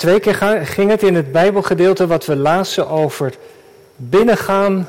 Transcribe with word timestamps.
Twee 0.00 0.20
keer 0.20 0.34
ging 0.64 0.90
het 0.90 1.02
in 1.02 1.14
het 1.14 1.32
Bijbelgedeelte 1.32 2.06
wat 2.06 2.26
we 2.26 2.36
lazen 2.36 2.88
over 2.88 3.34
binnengaan 3.96 4.88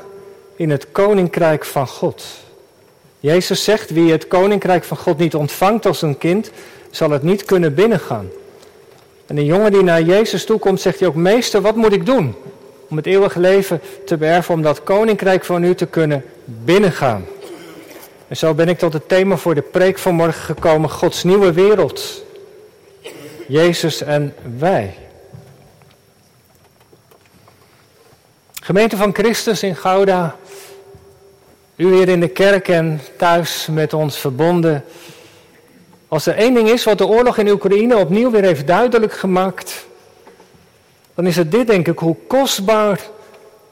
in 0.56 0.70
het 0.70 0.86
koninkrijk 0.92 1.64
van 1.64 1.86
God. 1.86 2.24
Jezus 3.20 3.64
zegt, 3.64 3.90
wie 3.90 4.12
het 4.12 4.26
koninkrijk 4.26 4.84
van 4.84 4.96
God 4.96 5.18
niet 5.18 5.34
ontvangt 5.34 5.86
als 5.86 6.02
een 6.02 6.18
kind, 6.18 6.50
zal 6.90 7.10
het 7.10 7.22
niet 7.22 7.44
kunnen 7.44 7.74
binnengaan. 7.74 8.28
En 9.26 9.36
een 9.36 9.44
jongen 9.44 9.72
die 9.72 9.82
naar 9.82 10.02
Jezus 10.02 10.44
toe 10.44 10.58
komt, 10.58 10.80
zegt 10.80 10.98
hij 10.98 11.08
ook, 11.08 11.14
meester, 11.14 11.60
wat 11.60 11.76
moet 11.76 11.92
ik 11.92 12.06
doen 12.06 12.34
om 12.88 12.96
het 12.96 13.06
eeuwige 13.06 13.40
leven 13.40 13.80
te 14.06 14.16
beërven, 14.16 14.54
om 14.54 14.62
dat 14.62 14.82
koninkrijk 14.82 15.44
van 15.44 15.64
u 15.64 15.74
te 15.74 15.86
kunnen 15.86 16.24
binnengaan? 16.44 17.24
En 18.28 18.36
zo 18.36 18.54
ben 18.54 18.68
ik 18.68 18.78
tot 18.78 18.92
het 18.92 19.08
thema 19.08 19.36
voor 19.36 19.54
de 19.54 19.62
preek 19.62 19.98
van 19.98 20.14
morgen 20.14 20.42
gekomen, 20.42 20.90
Gods 20.90 21.24
nieuwe 21.24 21.52
wereld. 21.52 22.24
Jezus 23.46 24.02
en 24.02 24.34
wij. 24.58 24.94
Gemeente 28.64 28.96
van 28.96 29.14
Christus 29.14 29.62
in 29.62 29.76
Gouda, 29.76 30.36
u 31.76 31.94
hier 31.94 32.08
in 32.08 32.20
de 32.20 32.28
kerk 32.28 32.68
en 32.68 33.00
thuis 33.16 33.66
met 33.70 33.92
ons 33.92 34.18
verbonden. 34.18 34.84
Als 36.08 36.26
er 36.26 36.34
één 36.34 36.54
ding 36.54 36.68
is 36.68 36.84
wat 36.84 36.98
de 36.98 37.06
oorlog 37.06 37.38
in 37.38 37.48
Oekraïne 37.48 37.96
opnieuw 37.96 38.30
weer 38.30 38.42
heeft 38.42 38.66
duidelijk 38.66 39.12
gemaakt, 39.12 39.86
dan 41.14 41.26
is 41.26 41.36
het 41.36 41.50
dit 41.50 41.66
denk 41.66 41.88
ik, 41.88 41.98
hoe 41.98 42.16
kostbaar 42.26 43.00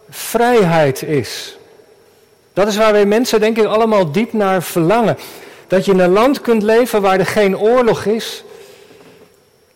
vrijheid 0.08 1.02
is. 1.02 1.58
Dat 2.52 2.68
is 2.68 2.76
waar 2.76 2.92
wij 2.92 3.06
mensen 3.06 3.40
denk 3.40 3.58
ik 3.58 3.64
allemaal 3.64 4.12
diep 4.12 4.32
naar 4.32 4.62
verlangen. 4.62 5.16
Dat 5.66 5.84
je 5.84 5.92
in 5.92 5.98
een 5.98 6.12
land 6.12 6.40
kunt 6.40 6.62
leven 6.62 7.02
waar 7.02 7.18
er 7.18 7.26
geen 7.26 7.58
oorlog 7.58 8.04
is, 8.04 8.44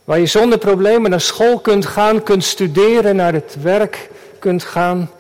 waar 0.05 0.19
je 0.19 0.27
zonder 0.27 0.59
problemen 0.59 1.11
naar 1.11 1.21
school 1.21 1.59
kunt 1.59 1.87
gaan, 1.87 2.23
kunt 2.23 2.45
studeren, 2.45 3.17
naar 3.17 3.33
het 3.33 3.57
werk 3.63 4.09
kunt 4.45 4.65
gaan. 4.65 5.11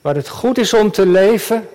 Waar 0.00 0.14
het 0.14 0.28
goed 0.28 0.58
is 0.58 0.74
om 0.74 0.90
te 0.90 1.06
leven, 1.06 1.68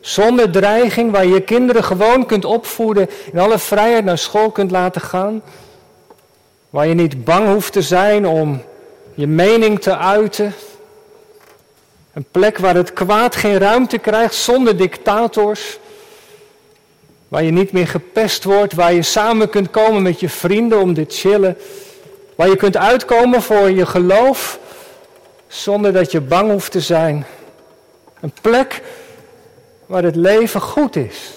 zonder 0.00 0.50
dreiging, 0.50 1.10
waar 1.10 1.26
je 1.26 1.34
je 1.34 1.40
kinderen 1.40 1.84
gewoon 1.84 2.26
kunt 2.26 2.44
opvoeden, 2.44 3.08
in 3.32 3.38
alle 3.38 3.58
vrijheid 3.58 4.04
naar 4.04 4.18
school 4.18 4.50
kunt 4.50 4.70
laten 4.70 5.00
gaan. 5.00 5.42
Waar 6.70 6.86
je 6.86 6.94
niet 6.94 7.24
bang 7.24 7.48
hoeft 7.48 7.72
te 7.72 7.82
zijn 7.82 8.26
om 8.26 8.62
je 9.14 9.26
mening 9.26 9.80
te 9.80 9.96
uiten. 9.96 10.54
Een 12.12 12.26
plek 12.30 12.58
waar 12.58 12.74
het 12.74 12.92
kwaad 12.92 13.36
geen 13.36 13.58
ruimte 13.58 13.98
krijgt 13.98 14.34
zonder 14.34 14.76
dictators. 14.76 15.78
Waar 17.28 17.42
je 17.42 17.52
niet 17.52 17.72
meer 17.72 17.88
gepest 17.88 18.44
wordt, 18.44 18.72
waar 18.72 18.92
je 18.92 19.02
samen 19.02 19.48
kunt 19.48 19.70
komen 19.70 20.02
met 20.02 20.20
je 20.20 20.28
vrienden 20.28 20.80
om 20.80 20.94
te 20.94 21.04
chillen. 21.08 21.56
Waar 22.34 22.48
je 22.48 22.56
kunt 22.56 22.76
uitkomen 22.76 23.42
voor 23.42 23.70
je 23.70 23.86
geloof 23.86 24.62
zonder 25.48 25.92
dat 25.92 26.12
je 26.12 26.20
bang 26.20 26.50
hoeft 26.50 26.72
te 26.72 26.80
zijn. 26.80 27.26
Een 28.20 28.32
plek 28.40 28.82
waar 29.86 30.02
het 30.02 30.16
leven 30.16 30.60
goed 30.60 30.96
is. 30.96 31.30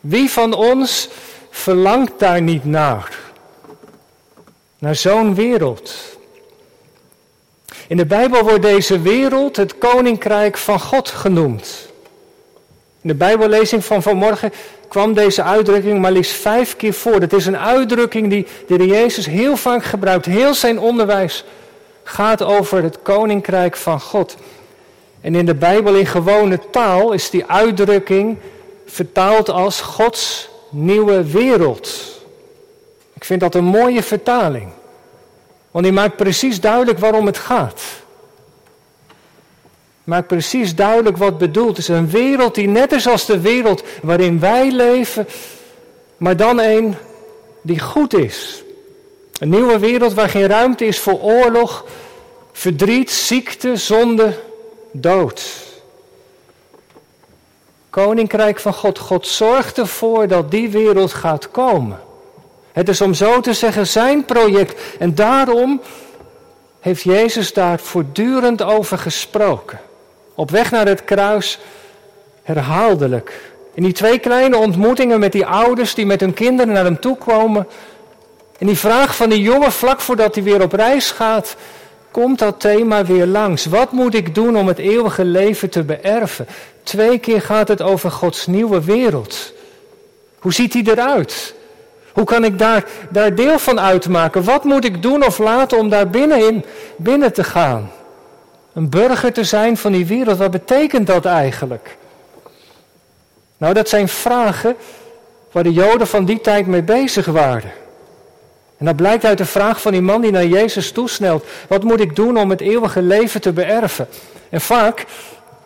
Wie 0.00 0.30
van 0.30 0.54
ons 0.54 1.08
verlangt 1.50 2.18
daar 2.18 2.42
niet 2.42 2.64
naar? 2.64 3.18
Naar 4.78 4.94
zo'n 4.94 5.34
wereld. 5.34 5.94
In 7.88 7.96
de 7.96 8.06
Bijbel 8.06 8.42
wordt 8.42 8.62
deze 8.62 9.00
wereld 9.00 9.56
het 9.56 9.78
koninkrijk 9.78 10.56
van 10.56 10.80
God 10.80 11.08
genoemd. 11.08 11.88
In 13.00 13.08
de 13.08 13.14
Bijbellezing 13.14 13.84
van 13.84 14.02
vanmorgen 14.02 14.52
kwam 14.88 15.14
deze 15.14 15.42
uitdrukking 15.42 16.00
maar 16.00 16.12
liefst 16.12 16.32
vijf 16.32 16.76
keer 16.76 16.92
voor. 16.92 17.20
Het 17.20 17.32
is 17.32 17.46
een 17.46 17.58
uitdrukking 17.58 18.30
die 18.30 18.46
de 18.66 18.86
Jezus 18.86 19.26
heel 19.26 19.56
vaak 19.56 19.84
gebruikt. 19.84 20.26
Heel 20.26 20.54
zijn 20.54 20.78
onderwijs 20.78 21.44
gaat 22.04 22.42
over 22.42 22.82
het 22.82 22.98
koninkrijk 23.02 23.76
van 23.76 24.00
God. 24.00 24.36
En 25.20 25.34
in 25.34 25.46
de 25.46 25.54
Bijbel 25.54 25.94
in 25.94 26.06
gewone 26.06 26.60
taal 26.70 27.12
is 27.12 27.30
die 27.30 27.46
uitdrukking 27.46 28.38
vertaald 28.86 29.50
als 29.50 29.80
Gods 29.80 30.48
nieuwe 30.70 31.30
wereld. 31.30 32.12
Ik 33.12 33.24
vind 33.24 33.40
dat 33.40 33.54
een 33.54 33.64
mooie 33.64 34.02
vertaling. 34.02 34.68
Want 35.70 35.84
die 35.84 35.94
maakt 35.94 36.16
precies 36.16 36.60
duidelijk 36.60 36.98
waarom 36.98 37.26
het 37.26 37.38
gaat. 37.38 37.82
Maakt 40.04 40.26
precies 40.26 40.74
duidelijk 40.74 41.16
wat 41.16 41.38
bedoeld 41.38 41.78
is. 41.78 41.88
Een 41.88 42.10
wereld 42.10 42.54
die 42.54 42.68
net 42.68 42.92
is 42.92 43.06
als 43.06 43.26
de 43.26 43.40
wereld 43.40 43.82
waarin 44.02 44.40
wij 44.40 44.70
leven, 44.70 45.26
maar 46.16 46.36
dan 46.36 46.60
een 46.60 46.94
die 47.62 47.78
goed 47.78 48.14
is. 48.14 48.63
Een 49.40 49.48
nieuwe 49.48 49.78
wereld 49.78 50.14
waar 50.14 50.28
geen 50.28 50.46
ruimte 50.46 50.84
is 50.84 50.98
voor 50.98 51.20
oorlog, 51.20 51.84
verdriet, 52.52 53.10
ziekte, 53.10 53.76
zonde, 53.76 54.38
dood. 54.92 55.42
Koninkrijk 57.90 58.60
van 58.60 58.74
God. 58.74 58.98
God 58.98 59.26
zorgt 59.26 59.78
ervoor 59.78 60.28
dat 60.28 60.50
die 60.50 60.70
wereld 60.70 61.12
gaat 61.12 61.50
komen. 61.50 62.00
Het 62.72 62.88
is 62.88 63.00
om 63.00 63.14
zo 63.14 63.40
te 63.40 63.52
zeggen 63.52 63.86
zijn 63.86 64.24
project. 64.24 64.80
En 64.98 65.14
daarom 65.14 65.80
heeft 66.80 67.02
Jezus 67.02 67.52
daar 67.52 67.78
voortdurend 67.78 68.62
over 68.62 68.98
gesproken. 68.98 69.80
Op 70.34 70.50
weg 70.50 70.70
naar 70.70 70.86
het 70.86 71.04
kruis 71.04 71.58
herhaaldelijk. 72.42 73.52
In 73.74 73.82
die 73.82 73.92
twee 73.92 74.18
kleine 74.18 74.56
ontmoetingen 74.56 75.20
met 75.20 75.32
die 75.32 75.46
ouders 75.46 75.94
die 75.94 76.06
met 76.06 76.20
hun 76.20 76.34
kinderen 76.34 76.72
naar 76.72 76.84
hem 76.84 77.00
toe 77.00 77.16
komen. 77.16 77.66
En 78.58 78.66
die 78.66 78.78
vraag 78.78 79.16
van 79.16 79.28
die 79.28 79.42
jongen 79.42 79.72
vlak 79.72 80.00
voordat 80.00 80.34
hij 80.34 80.44
weer 80.44 80.62
op 80.62 80.72
reis 80.72 81.10
gaat 81.10 81.56
komt 82.14 82.38
dat 82.38 82.60
thema 82.60 83.04
weer 83.04 83.26
langs. 83.26 83.64
Wat 83.66 83.92
moet 83.92 84.14
ik 84.14 84.34
doen 84.34 84.56
om 84.56 84.66
het 84.66 84.78
eeuwige 84.78 85.24
leven 85.24 85.70
te 85.70 85.82
beërven? 85.82 86.46
Twee 86.82 87.18
keer 87.18 87.42
gaat 87.42 87.68
het 87.68 87.82
over 87.82 88.10
Gods 88.10 88.46
nieuwe 88.46 88.84
wereld. 88.84 89.52
Hoe 90.38 90.52
ziet 90.52 90.72
die 90.72 90.90
eruit? 90.90 91.54
Hoe 92.12 92.24
kan 92.24 92.44
ik 92.44 92.58
daar, 92.58 92.84
daar 93.10 93.34
deel 93.34 93.58
van 93.58 93.80
uitmaken? 93.80 94.44
Wat 94.44 94.64
moet 94.64 94.84
ik 94.84 95.02
doen 95.02 95.24
of 95.24 95.38
laten 95.38 95.78
om 95.78 95.88
daar 95.88 96.08
binnenin 96.10 96.64
binnen 96.96 97.32
te 97.32 97.44
gaan? 97.44 97.90
Een 98.72 98.88
burger 98.88 99.32
te 99.32 99.44
zijn 99.44 99.76
van 99.76 99.92
die 99.92 100.06
wereld, 100.06 100.38
wat 100.38 100.50
betekent 100.50 101.06
dat 101.06 101.24
eigenlijk? 101.24 101.96
Nou, 103.56 103.74
dat 103.74 103.88
zijn 103.88 104.08
vragen 104.08 104.76
waar 105.52 105.62
de 105.62 105.72
Joden 105.72 106.06
van 106.06 106.24
die 106.24 106.40
tijd 106.40 106.66
mee 106.66 106.82
bezig 106.82 107.26
waren. 107.26 107.72
En 108.78 108.86
dat 108.86 108.96
blijkt 108.96 109.24
uit 109.24 109.38
de 109.38 109.44
vraag 109.44 109.80
van 109.80 109.92
die 109.92 110.00
man 110.00 110.20
die 110.20 110.30
naar 110.30 110.46
Jezus 110.46 110.92
toesnelt. 110.92 111.44
Wat 111.68 111.82
moet 111.82 112.00
ik 112.00 112.16
doen 112.16 112.38
om 112.38 112.50
het 112.50 112.60
eeuwige 112.60 113.02
leven 113.02 113.40
te 113.40 113.52
beërven? 113.52 114.08
En 114.48 114.60
vaak, 114.60 115.06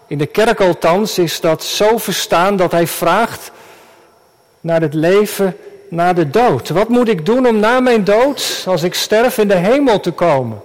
in 0.07 0.19
de 0.19 0.27
kerk 0.27 0.61
althans, 0.61 1.19
is 1.19 1.41
dat 1.41 1.63
zo 1.65 1.99
verstaan 1.99 2.57
dat 2.57 2.73
hij 2.73 2.87
vraagt 2.87 3.51
naar 4.61 4.81
het 4.81 4.95
leven 4.95 5.57
na 5.89 6.13
de 6.13 6.31
dood. 6.31 6.69
Wat 6.69 6.89
moet 6.89 7.09
ik 7.09 7.27
doen 7.27 7.47
om 7.47 7.59
na 7.61 7.81
mijn 7.81 8.05
dood, 8.05 8.65
als 8.67 8.83
ik 8.83 8.95
sterf, 8.95 9.39
in 9.39 9.49
de 9.49 9.57
hemel 9.57 10.01
te 10.01 10.11
komen? 10.11 10.61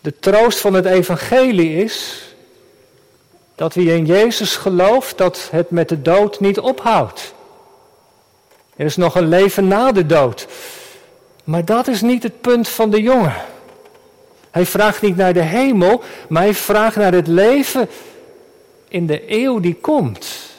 De 0.00 0.18
troost 0.18 0.58
van 0.58 0.74
het 0.74 0.84
evangelie 0.84 1.76
is 1.76 2.26
dat 3.54 3.74
wie 3.74 3.92
in 3.94 4.06
Jezus 4.06 4.56
gelooft, 4.56 5.18
dat 5.18 5.48
het 5.50 5.70
met 5.70 5.88
de 5.88 6.02
dood 6.02 6.40
niet 6.40 6.58
ophoudt. 6.58 7.34
Er 8.76 8.84
is 8.84 8.96
nog 8.96 9.14
een 9.14 9.28
leven 9.28 9.68
na 9.68 9.92
de 9.92 10.06
dood. 10.06 10.46
Maar 11.44 11.64
dat 11.64 11.88
is 11.88 12.00
niet 12.00 12.22
het 12.22 12.40
punt 12.40 12.68
van 12.68 12.90
de 12.90 13.02
jongen. 13.02 13.34
Hij 14.50 14.66
vraagt 14.66 15.02
niet 15.02 15.16
naar 15.16 15.32
de 15.32 15.42
hemel, 15.42 16.02
maar 16.28 16.42
hij 16.42 16.54
vraagt 16.54 16.96
naar 16.96 17.12
het 17.12 17.26
leven 17.26 17.88
in 18.88 19.06
de 19.06 19.22
eeuw 19.26 19.60
die 19.60 19.74
komt. 19.74 20.50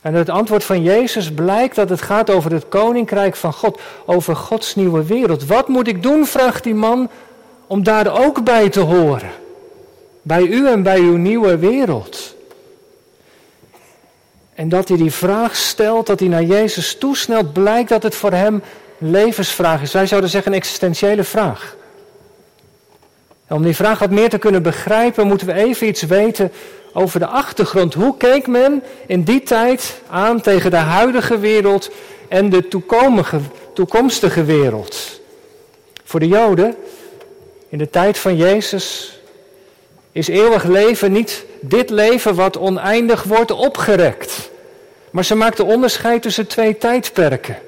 En 0.00 0.14
het 0.14 0.28
antwoord 0.28 0.64
van 0.64 0.82
Jezus 0.82 1.32
blijkt 1.32 1.76
dat 1.76 1.88
het 1.88 2.02
gaat 2.02 2.30
over 2.30 2.52
het 2.52 2.68
koninkrijk 2.68 3.36
van 3.36 3.52
God, 3.52 3.80
over 4.04 4.36
Gods 4.36 4.74
nieuwe 4.74 5.04
wereld. 5.04 5.46
Wat 5.46 5.68
moet 5.68 5.88
ik 5.88 6.02
doen, 6.02 6.26
vraagt 6.26 6.64
die 6.64 6.74
man, 6.74 7.10
om 7.66 7.82
daar 7.82 8.24
ook 8.24 8.44
bij 8.44 8.68
te 8.68 8.80
horen? 8.80 9.30
Bij 10.22 10.42
u 10.42 10.68
en 10.68 10.82
bij 10.82 10.98
uw 10.98 11.16
nieuwe 11.16 11.58
wereld. 11.58 12.34
En 14.54 14.68
dat 14.68 14.88
hij 14.88 14.96
die 14.96 15.12
vraag 15.12 15.56
stelt, 15.56 16.06
dat 16.06 16.20
hij 16.20 16.28
naar 16.28 16.42
Jezus 16.42 16.96
toesnelt, 16.98 17.52
blijkt 17.52 17.88
dat 17.88 18.02
het 18.02 18.14
voor 18.14 18.32
hem 18.32 18.62
levensvraag 18.98 19.82
is. 19.82 19.92
Wij 19.92 20.06
zouden 20.06 20.30
zeggen 20.30 20.52
een 20.52 20.58
existentiële 20.58 21.24
vraag. 21.24 21.76
En 23.46 23.56
om 23.56 23.62
die 23.62 23.76
vraag 23.76 23.98
wat 23.98 24.10
meer 24.10 24.28
te 24.28 24.38
kunnen 24.38 24.62
begrijpen, 24.62 25.26
moeten 25.26 25.46
we 25.46 25.52
even 25.52 25.86
iets 25.86 26.02
weten 26.02 26.52
over 26.92 27.20
de 27.20 27.26
achtergrond. 27.26 27.94
Hoe 27.94 28.16
keek 28.16 28.46
men 28.46 28.82
in 29.06 29.22
die 29.22 29.42
tijd 29.42 30.00
aan 30.10 30.40
tegen 30.40 30.70
de 30.70 30.76
huidige 30.76 31.38
wereld 31.38 31.90
en 32.28 32.50
de 32.50 32.68
toekomstige 33.74 34.44
wereld? 34.44 35.20
Voor 36.04 36.20
de 36.20 36.28
Joden, 36.28 36.74
in 37.68 37.78
de 37.78 37.90
tijd 37.90 38.18
van 38.18 38.36
Jezus, 38.36 39.16
is 40.12 40.28
eeuwig 40.28 40.64
leven 40.64 41.12
niet 41.12 41.44
dit 41.60 41.90
leven 41.90 42.34
wat 42.34 42.58
oneindig 42.58 43.22
wordt 43.22 43.50
opgerekt. 43.50 44.50
Maar 45.10 45.24
ze 45.24 45.34
maakte 45.34 45.64
onderscheid 45.64 46.22
tussen 46.22 46.46
twee 46.46 46.78
tijdperken. 46.78 47.58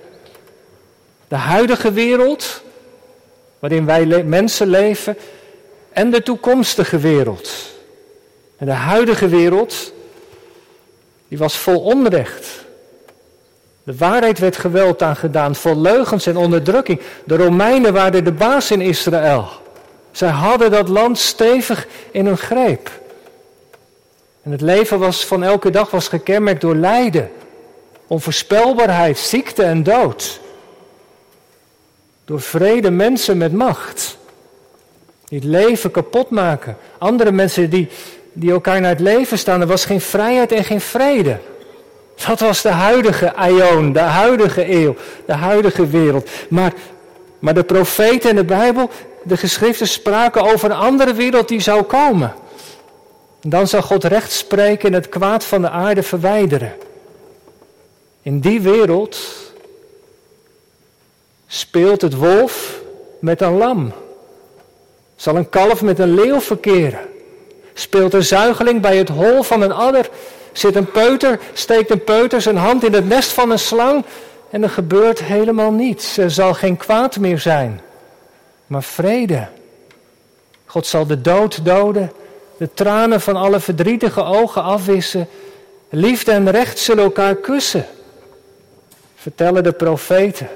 De 1.29 1.37
huidige 1.37 1.93
wereld, 1.93 2.63
waarin 3.59 3.87
wij 3.87 4.25
mensen 4.25 4.67
leven, 4.67 5.17
en 5.93 6.11
de 6.11 6.23
toekomstige 6.23 6.99
wereld. 6.99 7.51
En 8.57 8.67
de 8.67 8.73
huidige 8.73 9.29
wereld, 9.29 9.93
die 11.29 11.39
was 11.39 11.57
vol 11.57 11.81
onrecht. 11.81 12.65
De 13.83 13.97
waarheid 13.97 14.39
werd 14.39 14.57
geweld 14.57 15.03
aangedaan, 15.03 15.55
vol 15.55 15.81
leugens 15.81 16.27
en 16.27 16.37
onderdrukking. 16.37 17.01
De 17.25 17.37
Romeinen 17.37 17.93
waren 17.93 18.25
de 18.25 18.33
baas 18.33 18.71
in 18.71 18.81
Israël. 18.81 19.49
Zij 20.15 20.29
hadden 20.29 20.71
dat 20.71 20.89
land 20.89 21.19
stevig 21.19 21.87
in 22.11 22.27
hun 22.27 22.39
greep. 22.39 22.91
En 24.43 24.51
het 24.51 24.61
leven 24.61 24.99
was 24.99 25.25
van 25.25 25.43
elke 25.43 25.71
dag 25.71 25.91
was 25.91 26.09
gekenmerkt 26.09 26.61
door 26.61 26.75
lijden, 26.75 27.31
onvoorspelbaarheid, 28.07 29.19
ziekte 29.19 29.63
en 29.63 29.83
dood. 29.83 30.41
Door 32.25 32.41
vrede 32.41 32.91
mensen 32.91 33.39
met 33.39 33.53
macht. 33.53 34.19
Die 35.25 35.39
het 35.39 35.49
leven 35.49 35.91
kapot 35.91 36.31
maken. 36.31 36.77
Andere 36.99 37.33
mensen 37.33 37.71
die, 37.71 37.89
die 38.33 38.51
elkaar 38.51 38.81
naar 38.81 38.91
het 38.91 39.01
leven 39.01 39.39
staan. 39.39 39.61
Er 39.61 39.67
was 39.67 39.85
geen 39.85 40.01
vrijheid 40.01 40.53
en 40.53 40.65
geen 40.65 40.81
vrede. 40.81 41.39
Dat 42.27 42.41
was 42.41 42.63
de 42.63 42.69
huidige 42.69 43.35
aion, 43.35 43.93
de 43.93 43.99
huidige 43.99 44.73
eeuw, 44.73 44.97
de 45.27 45.33
huidige 45.33 45.87
wereld. 45.87 46.31
Maar, 46.49 46.73
maar 47.39 47.55
de 47.55 47.65
profeten 47.65 48.31
en 48.31 48.37
de 48.37 48.45
Bijbel, 48.45 48.91
de 49.25 49.37
geschriften 49.37 49.89
spraken 49.89 50.43
over 50.43 50.71
een 50.71 50.77
andere 50.77 51.15
wereld 51.15 51.49
die 51.49 51.61
zou 51.61 51.83
komen. 51.83 52.35
Dan 53.41 53.69
zal 53.69 53.83
God 53.83 54.05
recht 54.05 54.33
spreken 54.33 54.89
en 54.89 54.95
het 54.95 55.09
kwaad 55.09 55.45
van 55.45 55.61
de 55.63 55.71
aarde 55.71 56.03
verwijderen. 56.03 56.73
In 58.23 58.41
die 58.41 58.61
wereld 58.61 59.19
speelt 61.47 62.01
het 62.01 62.15
wolf 62.15 62.81
met 63.19 63.41
een 63.41 63.57
lam. 63.57 63.93
Zal 65.17 65.37
een 65.37 65.49
kalf 65.49 65.83
met 65.83 65.99
een 65.99 66.15
leeuw 66.15 66.41
verkeren. 66.41 67.01
Speelt 67.75 68.15
een 68.15 68.25
zuigeling 68.25 68.81
bij 68.81 68.97
het 68.97 69.09
hol 69.09 69.43
van 69.43 69.61
een 69.63 69.73
adder. 69.73 70.09
Zit 70.53 70.77
een 70.77 70.91
peuter, 70.91 71.39
steekt 71.53 71.91
een 71.91 72.05
peuter 72.05 72.43
zijn 72.43 72.57
hand 72.57 72.85
in 72.85 72.93
het 72.93 73.09
nest 73.09 73.33
van 73.33 73.51
een 73.51 73.59
slang. 73.59 74.05
En 74.51 74.63
er 74.63 74.71
gebeurt 74.71 75.23
helemaal 75.23 75.73
niets. 75.73 76.17
Er 76.17 76.31
zal 76.31 76.55
geen 76.55 76.77
kwaad 76.77 77.19
meer 77.19 77.39
zijn. 77.39 77.81
Maar 78.67 78.83
vrede. 78.83 79.49
God 80.65 80.87
zal 80.87 81.07
de 81.07 81.21
dood 81.21 81.65
doden. 81.65 82.13
De 82.57 82.71
tranen 82.75 83.21
van 83.21 83.37
alle 83.37 83.61
verdrietige 83.61 84.23
ogen 84.23 84.63
afwissen. 84.63 85.29
Liefde 85.89 86.33
en 86.33 86.51
recht 86.51 86.79
zullen 86.79 87.05
elkaar 87.05 87.35
kussen. 87.35 87.87
Vertellen 89.15 89.63
de 89.63 89.73
profeten 89.73 90.49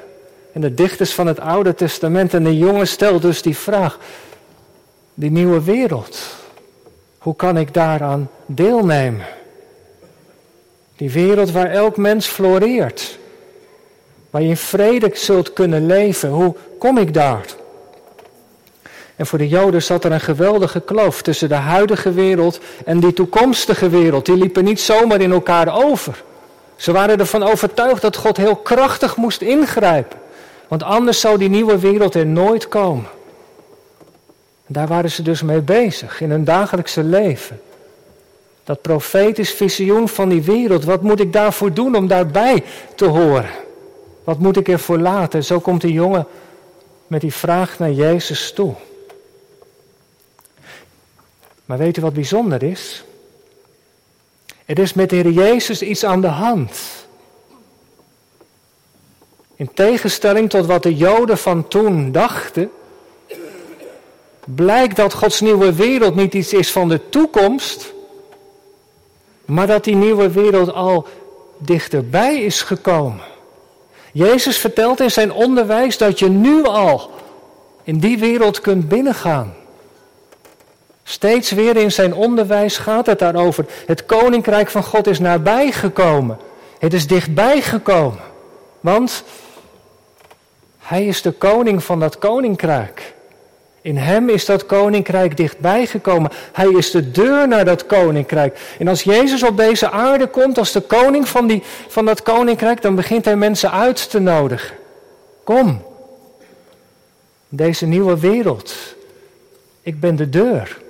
en 0.53 0.61
de 0.61 0.75
dichters 0.75 1.13
van 1.13 1.27
het 1.27 1.41
Oude 1.41 1.75
Testament. 1.75 2.35
En 2.35 2.45
de 2.45 2.59
jongen 2.59 2.89
stelt 2.89 3.23
dus 3.23 3.43
die 3.43 3.57
vraag. 3.57 3.99
Die 5.15 5.31
nieuwe 5.31 5.63
wereld. 5.63 6.19
Hoe 7.19 7.37
kan 7.37 7.57
ik 7.57 7.75
daaraan 7.75 8.31
deelnemen? 8.47 9.27
Die 10.97 11.11
wereld 11.11 11.51
waar 11.51 11.71
elk 11.71 11.97
mens 11.97 12.27
floreert. 12.27 13.19
Waar 14.31 14.43
je 14.43 14.49
in 14.49 14.57
vrede 14.57 15.11
zult 15.15 15.53
kunnen 15.53 15.87
leven. 15.87 16.29
Hoe 16.29 16.55
kom 16.79 16.99
ik 16.99 17.15
daar? 17.15 17.45
En 19.19 19.27
voor 19.27 19.39
de 19.39 19.49
Joden 19.49 19.83
zat 19.83 20.05
er 20.05 20.13
een 20.13 20.21
geweldige 20.21 20.81
kloof 20.81 21.23
tussen 21.23 21.49
de 21.49 21.55
huidige 21.55 22.13
wereld 22.13 22.61
en 22.85 23.01
die 23.01 23.13
toekomstige 23.13 23.89
wereld. 23.89 24.27
Die 24.27 24.37
liepen 24.37 24.65
niet 24.65 24.81
zomaar 24.81 25.21
in 25.21 25.33
elkaar 25.33 25.85
over. 25.85 26.23
Ze 26.77 26.93
waren 26.93 27.19
ervan 27.19 27.43
overtuigd 27.43 28.03
dat 28.03 28.17
God 28.17 28.37
heel 28.37 28.57
krachtig 28.57 29.17
moest 29.17 29.41
ingrijpen. 29.41 30.19
Want 30.69 30.83
anders 30.83 31.21
zou 31.21 31.39
die 31.39 31.49
nieuwe 31.49 31.79
wereld 31.79 32.15
er 32.15 32.27
nooit 32.27 32.69
komen. 32.69 33.07
En 34.67 34.73
daar 34.73 34.87
waren 34.87 35.11
ze 35.11 35.23
dus 35.23 35.43
mee 35.43 35.61
bezig 35.61 36.21
in 36.21 36.31
hun 36.31 36.45
dagelijkse 36.45 37.03
leven. 37.03 37.61
Dat 38.65 38.83
profetisch 38.83 39.53
visioen 39.53 40.09
van 40.09 40.29
die 40.29 40.43
wereld, 40.43 40.85
wat 40.85 41.03
moet 41.03 41.21
ik 41.21 41.33
daarvoor 41.33 41.73
doen 41.73 41.97
om 41.97 42.07
daarbij 42.07 42.65
te 42.95 43.05
horen? 43.05 43.51
Wat 44.25 44.39
moet 44.39 44.57
ik 44.57 44.69
ervoor 44.69 44.99
laten? 44.99 45.45
Zo 45.45 45.61
komt 45.61 45.81
de 45.81 45.93
jongen 45.93 46.27
met 47.07 47.21
die 47.21 47.35
vraag 47.35 47.79
naar 47.79 47.93
Jezus 47.93 48.53
toe. 48.53 48.75
Maar 51.69 51.79
weet 51.79 51.97
u 51.97 52.01
wat 52.01 52.13
bijzonder 52.13 52.63
is? 52.63 53.05
Er 54.65 54.79
is 54.79 54.93
met 54.93 55.11
de 55.11 55.17
Heer 55.17 55.31
Jezus 55.31 55.83
iets 55.83 56.05
aan 56.05 56.21
de 56.21 56.27
hand. 56.27 56.79
In 59.57 59.71
tegenstelling 59.75 60.51
tot 60.51 60.67
wat 60.67 60.83
de 60.83 60.95
Joden 60.95 61.39
van 61.39 61.69
toen 61.69 62.13
dachten, 62.13 62.71
blijkt 64.45 64.97
dat 64.97 65.13
Gods 65.13 65.41
nieuwe 65.41 65.73
wereld 65.73 66.15
niet 66.15 66.35
iets 66.35 66.53
is 66.53 66.73
van 66.73 66.89
de 66.89 67.09
toekomst, 67.09 67.93
maar 69.45 69.67
dat 69.67 69.85
die 69.85 69.97
nieuwe 69.97 70.31
wereld 70.31 70.73
al 70.73 71.07
dichterbij 71.59 72.41
is 72.43 72.63
gekomen. 72.63 73.25
Jezus 74.13 74.59
vertelt 74.59 75.01
in 75.01 75.11
zijn 75.11 75.33
onderwijs 75.33 75.99
dat 75.99 76.19
je 76.19 76.29
nu 76.29 76.65
al 76.65 77.11
in 77.83 77.99
die 77.99 78.19
wereld 78.19 78.61
kunt 78.61 78.89
binnengaan. 78.89 79.58
Steeds 81.09 81.51
weer 81.51 81.77
in 81.77 81.93
zijn 81.93 82.15
onderwijs 82.15 82.79
gaat 82.79 83.07
het 83.07 83.19
daarover. 83.19 83.65
Het 83.87 84.07
koninkrijk 84.07 84.71
van 84.71 84.85
God 84.85 85.07
is 85.07 85.19
nabij 85.19 85.73
gekomen. 85.73 86.39
Het 86.79 86.93
is 86.93 87.07
dichtbij 87.07 87.63
gekomen. 87.63 88.21
Want 88.81 89.25
hij 90.79 91.07
is 91.07 91.23
de 91.23 91.31
koning 91.31 91.85
van 91.85 92.01
dat 92.01 92.19
koninkrijk. 92.19 93.15
In 93.83 93.97
hem 93.97 94.29
is 94.29 94.45
dat 94.45 94.67
koninkrijk 94.67 95.37
dichtbij 95.37 95.87
gekomen. 95.87 96.31
Hij 96.53 96.69
is 96.69 96.91
de 96.91 97.11
deur 97.11 97.49
naar 97.49 97.65
dat 97.65 97.87
koninkrijk. 97.87 98.59
En 98.79 98.89
als 98.89 99.03
Jezus 99.03 99.43
op 99.43 99.57
deze 99.57 99.91
aarde 99.91 100.27
komt 100.27 100.59
als 100.59 100.73
de 100.73 100.81
koning 100.81 101.29
van, 101.29 101.47
die, 101.47 101.63
van 101.89 102.05
dat 102.05 102.23
koninkrijk, 102.23 102.83
dan 102.83 102.95
begint 102.95 103.25
hij 103.25 103.37
mensen 103.37 103.73
uit 103.73 104.11
te 104.11 104.19
nodigen. 104.19 104.77
Kom, 105.45 105.83
deze 107.49 107.87
nieuwe 107.87 108.19
wereld. 108.19 108.75
Ik 109.83 110.01
ben 110.01 110.17
de 110.17 110.29
deur. 110.29 110.87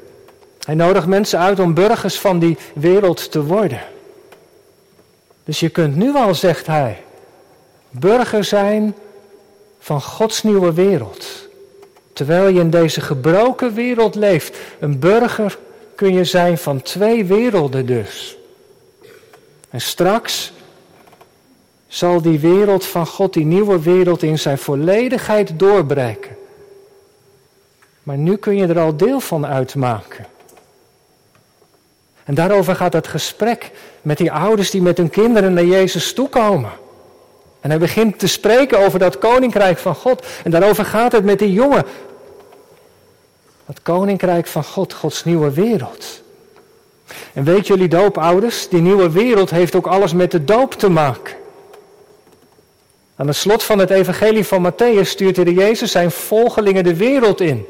Hij 0.69 0.77
nodigt 0.77 1.07
mensen 1.07 1.39
uit 1.39 1.59
om 1.59 1.75
burgers 1.75 2.19
van 2.19 2.39
die 2.39 2.57
wereld 2.75 3.31
te 3.31 3.45
worden. 3.45 3.81
Dus 5.45 5.61
je 5.61 5.69
kunt 5.69 5.97
nu 5.97 6.15
al, 6.15 6.35
zegt 6.35 6.67
hij, 6.67 7.03
burger 7.91 8.45
zijn 8.45 8.95
van 9.79 10.03
Gods 10.03 10.43
nieuwe 10.43 10.73
wereld. 10.73 11.27
Terwijl 12.13 12.49
je 12.49 12.61
in 12.61 12.71
deze 12.71 13.01
gebroken 13.01 13.75
wereld 13.75 14.15
leeft. 14.15 14.57
Een 14.81 14.99
burger 14.99 15.59
kun 15.95 16.15
je 16.15 16.25
zijn 16.25 16.59
van 16.59 16.83
twee 16.83 17.25
werelden 17.25 17.87
dus. 17.87 18.37
En 19.71 19.81
straks 19.81 20.53
zal 21.87 22.23
die 22.23 22.39
wereld 22.39 22.85
van 22.85 23.07
God, 23.07 23.33
die 23.33 23.47
nieuwe 23.47 23.83
wereld, 23.83 24.23
in 24.23 24.39
zijn 24.39 24.59
volledigheid 24.59 25.59
doorbreken. 25.59 26.37
Maar 28.03 28.19
nu 28.19 28.37
kun 28.37 28.57
je 28.57 28.67
er 28.67 28.81
al 28.81 28.97
deel 28.97 29.21
van 29.21 29.47
uitmaken. 29.47 30.27
En 32.29 32.35
daarover 32.35 32.75
gaat 32.75 32.93
het 32.93 33.09
gesprek 33.09 33.71
met 34.03 34.19
die 34.19 34.33
ouders 34.33 34.71
die 34.71 34.83
met 34.83 34.97
hun 34.97 35.11
kinderen 35.11 35.53
naar 35.53 35.65
Jezus 35.65 36.13
toekomen. 36.13 36.71
En 37.61 37.71
hij 37.71 37.79
begint 37.79 38.19
te 38.19 38.27
spreken 38.27 38.79
over 38.79 38.99
dat 38.99 39.19
koninkrijk 39.19 39.79
van 39.79 39.95
God. 39.95 40.27
En 40.45 40.51
daarover 40.51 40.85
gaat 40.85 41.13
het 41.13 41.25
met 41.25 41.39
die 41.39 41.53
jongen. 41.53 41.85
Het 43.67 43.83
koninkrijk 43.83 44.47
van 44.47 44.65
God, 44.65 44.93
Gods 44.93 45.25
nieuwe 45.25 45.53
wereld. 45.53 46.23
En 47.33 47.45
weet 47.45 47.67
jullie 47.67 47.89
doopouders, 47.89 48.69
die 48.69 48.81
nieuwe 48.81 49.11
wereld 49.11 49.51
heeft 49.51 49.75
ook 49.75 49.87
alles 49.87 50.13
met 50.13 50.31
de 50.31 50.45
doop 50.45 50.75
te 50.75 50.89
maken. 50.89 51.35
Aan 53.17 53.27
het 53.27 53.37
slot 53.37 53.63
van 53.63 53.79
het 53.79 53.91
evangelie 53.91 54.45
van 54.45 54.73
Matthäus 54.73 55.09
stuurt 55.09 55.35
de 55.35 55.55
Jezus 55.55 55.91
zijn 55.91 56.11
volgelingen 56.11 56.85
de 56.85 56.97
wereld 56.97 57.41
in. 57.41 57.67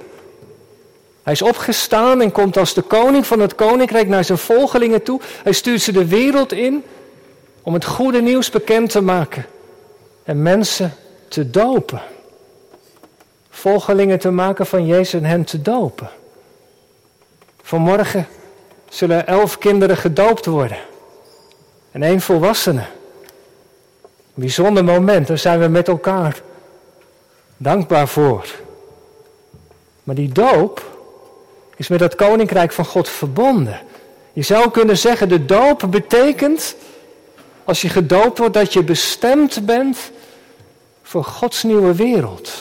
Hij 1.29 1.37
is 1.37 1.43
opgestaan 1.43 2.21
en 2.21 2.33
komt 2.33 2.57
als 2.57 2.75
de 2.75 2.83
koning 2.83 3.27
van 3.27 3.41
het 3.41 3.55
koninkrijk 3.55 4.09
naar 4.09 4.25
zijn 4.25 4.39
volgelingen 4.39 5.03
toe. 5.03 5.21
Hij 5.43 5.53
stuurt 5.53 5.81
ze 5.81 5.93
de 5.93 6.07
wereld 6.07 6.53
in 6.53 6.85
om 7.63 7.75
het 7.75 7.85
goede 7.85 8.21
nieuws 8.21 8.51
bekend 8.51 8.91
te 8.91 9.01
maken 9.01 9.47
en 10.25 10.43
mensen 10.43 10.95
te 11.29 11.51
dopen. 11.51 12.03
Volgelingen 13.51 14.19
te 14.19 14.31
maken 14.31 14.67
van 14.67 14.87
Jezus 14.87 15.21
en 15.21 15.25
hen 15.25 15.45
te 15.45 15.63
dopen. 15.63 16.11
Vanmorgen 17.63 18.27
zullen 18.89 19.27
elf 19.27 19.59
kinderen 19.59 19.97
gedoopt 19.97 20.47
worden 20.47 20.79
en 21.91 22.03
één 22.03 22.21
volwassene. 22.21 22.85
Bijzonder 24.35 24.85
moment, 24.85 25.27
daar 25.27 25.39
zijn 25.39 25.61
we 25.61 25.69
met 25.69 25.89
elkaar 25.89 26.41
dankbaar 27.57 28.09
voor. 28.09 28.47
Maar 30.03 30.15
die 30.15 30.33
doop 30.33 30.97
is 31.79 31.89
met 31.89 32.01
het 32.01 32.15
koninkrijk 32.15 32.73
van 32.73 32.85
God 32.85 33.09
verbonden. 33.09 33.81
Je 34.33 34.43
zou 34.43 34.71
kunnen 34.71 34.99
zeggen, 34.99 35.29
de 35.29 35.45
doop 35.45 35.87
betekent, 35.91 36.77
als 37.65 37.83
je 37.83 37.89
gedoopt 37.89 38.39
wordt, 38.39 38.55
dat 38.55 38.73
je 38.73 38.83
bestemd 38.83 39.67
bent 39.67 40.11
voor 41.03 41.25
Gods 41.25 41.63
nieuwe 41.63 41.95
wereld. 41.95 42.53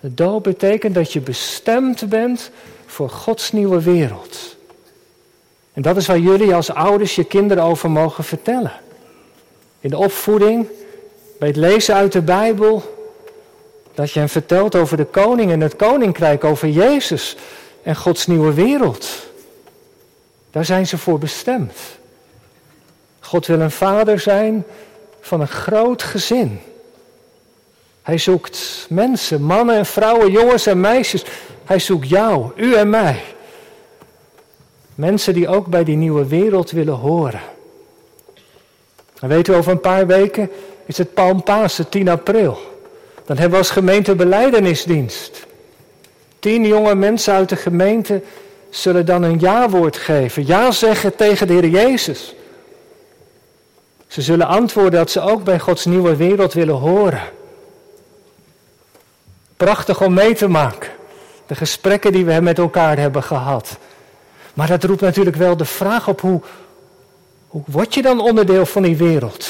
De 0.00 0.14
doop 0.14 0.42
betekent 0.42 0.94
dat 0.94 1.12
je 1.12 1.20
bestemd 1.20 2.08
bent 2.08 2.50
voor 2.86 3.10
Gods 3.10 3.52
nieuwe 3.52 3.82
wereld. 3.82 4.56
En 5.72 5.82
dat 5.82 5.96
is 5.96 6.06
waar 6.06 6.18
jullie 6.18 6.54
als 6.54 6.70
ouders 6.70 7.14
je 7.14 7.24
kinderen 7.24 7.64
over 7.64 7.90
mogen 7.90 8.24
vertellen. 8.24 8.72
In 9.80 9.90
de 9.90 9.96
opvoeding, 9.96 10.66
bij 11.38 11.48
het 11.48 11.56
lezen 11.56 11.94
uit 11.94 12.12
de 12.12 12.22
Bijbel, 12.22 12.94
dat 13.94 14.12
je 14.12 14.18
hen 14.18 14.28
vertelt 14.28 14.74
over 14.74 14.96
de 14.96 15.04
koning 15.04 15.50
en 15.50 15.60
het 15.60 15.76
koninkrijk, 15.76 16.44
over 16.44 16.68
Jezus 16.68 17.36
en 17.82 17.96
Gods 17.96 18.26
nieuwe 18.26 18.52
wereld. 18.52 19.08
Daar 20.50 20.64
zijn 20.64 20.86
ze 20.86 20.98
voor 20.98 21.18
bestemd. 21.18 21.72
God 23.20 23.46
wil 23.46 23.60
een 23.60 23.70
vader 23.70 24.20
zijn 24.20 24.64
van 25.20 25.40
een 25.40 25.48
groot 25.48 26.02
gezin. 26.02 26.60
Hij 28.02 28.18
zoekt 28.18 28.86
mensen, 28.88 29.42
mannen 29.42 29.76
en 29.76 29.86
vrouwen, 29.86 30.30
jongens 30.30 30.66
en 30.66 30.80
meisjes. 30.80 31.24
Hij 31.64 31.78
zoekt 31.78 32.08
jou, 32.08 32.50
u 32.56 32.74
en 32.74 32.90
mij. 32.90 33.22
Mensen 34.94 35.34
die 35.34 35.48
ook 35.48 35.66
bij 35.66 35.84
die 35.84 35.96
nieuwe 35.96 36.26
wereld 36.26 36.70
willen 36.70 36.94
horen. 36.94 37.40
En 39.20 39.28
weet 39.28 39.48
u, 39.48 39.54
over 39.54 39.72
een 39.72 39.80
paar 39.80 40.06
weken 40.06 40.50
is 40.86 40.98
het 40.98 41.14
Palmpasen, 41.14 41.88
10 41.88 42.08
april. 42.08 42.58
Dan 43.26 43.36
hebben 43.36 43.50
we 43.50 43.64
als 43.64 43.70
gemeente 43.70 44.14
beleidenisdienst. 44.14 45.46
Tien 46.38 46.66
jonge 46.66 46.94
mensen 46.94 47.34
uit 47.34 47.48
de 47.48 47.56
gemeente 47.56 48.22
zullen 48.70 49.06
dan 49.06 49.22
een 49.22 49.38
ja-woord 49.38 49.96
geven. 49.96 50.46
Ja 50.46 50.70
zeggen 50.70 51.16
tegen 51.16 51.46
de 51.46 51.52
Heer 51.52 51.68
Jezus. 51.68 52.34
Ze 54.06 54.22
zullen 54.22 54.46
antwoorden 54.46 54.98
dat 54.98 55.10
ze 55.10 55.20
ook 55.20 55.44
bij 55.44 55.58
Gods 55.58 55.84
nieuwe 55.84 56.16
wereld 56.16 56.52
willen 56.52 56.74
horen. 56.74 57.22
Prachtig 59.56 60.02
om 60.02 60.14
mee 60.14 60.34
te 60.34 60.48
maken. 60.48 60.90
De 61.46 61.54
gesprekken 61.54 62.12
die 62.12 62.24
we 62.24 62.40
met 62.40 62.58
elkaar 62.58 62.98
hebben 62.98 63.22
gehad. 63.22 63.78
Maar 64.54 64.66
dat 64.66 64.84
roept 64.84 65.00
natuurlijk 65.00 65.36
wel 65.36 65.56
de 65.56 65.64
vraag 65.64 66.08
op 66.08 66.20
hoe, 66.20 66.40
hoe 67.48 67.62
word 67.66 67.94
je 67.94 68.02
dan 68.02 68.20
onderdeel 68.20 68.66
van 68.66 68.82
die 68.82 68.96
wereld? 68.96 69.48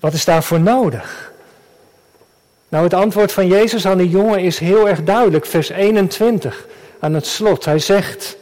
Wat 0.00 0.12
is 0.12 0.24
daarvoor 0.24 0.60
nodig? 0.60 1.29
Nou, 2.70 2.84
het 2.84 2.94
antwoord 2.94 3.32
van 3.32 3.46
Jezus 3.46 3.86
aan 3.86 3.98
die 3.98 4.08
jongen 4.08 4.38
is 4.38 4.58
heel 4.58 4.88
erg 4.88 5.04
duidelijk. 5.04 5.46
Vers 5.46 5.68
21 5.68 6.66
aan 7.00 7.14
het 7.14 7.26
slot. 7.26 7.64
Hij 7.64 7.78
zegt, 7.78 8.36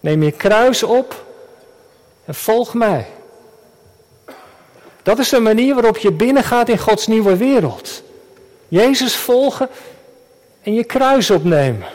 neem 0.00 0.22
je 0.22 0.30
kruis 0.30 0.82
op 0.82 1.24
en 2.24 2.34
volg 2.34 2.74
mij. 2.74 3.06
Dat 5.02 5.18
is 5.18 5.28
de 5.28 5.40
manier 5.40 5.74
waarop 5.74 5.96
je 5.96 6.12
binnengaat 6.12 6.68
in 6.68 6.78
Gods 6.78 7.06
nieuwe 7.06 7.36
wereld. 7.36 8.02
Jezus 8.68 9.16
volgen 9.16 9.68
en 10.62 10.74
je 10.74 10.84
kruis 10.84 11.30
opnemen. 11.30 11.88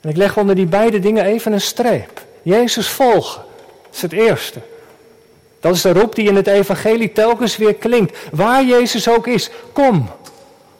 En 0.00 0.10
ik 0.10 0.16
leg 0.16 0.36
onder 0.36 0.54
die 0.54 0.66
beide 0.66 0.98
dingen 0.98 1.24
even 1.24 1.52
een 1.52 1.60
streep. 1.60 2.24
Jezus 2.42 2.88
volgen, 2.88 3.42
dat 3.82 3.94
is 3.94 4.02
het 4.02 4.12
eerste. 4.12 4.60
Dat 5.66 5.74
is 5.74 5.82
de 5.82 5.92
roep 5.92 6.14
die 6.14 6.28
in 6.28 6.36
het 6.36 6.46
evangelie 6.46 7.12
telkens 7.12 7.56
weer 7.56 7.74
klinkt. 7.74 8.18
Waar 8.32 8.64
Jezus 8.64 9.08
ook 9.08 9.26
is, 9.26 9.50
kom, 9.72 10.10